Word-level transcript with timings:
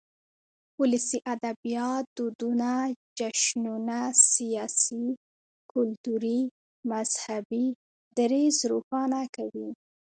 ولسي 0.79 1.17
ادبيات 1.33 2.05
دودنه، 2.17 2.75
جشنونه 3.17 3.99
،سياسي، 4.31 5.05
کلتوري 5.71 6.39
،مذهبي، 6.89 7.65
دريځ 8.17 8.55
روښانه 8.71 9.21
کوي. 9.35 9.69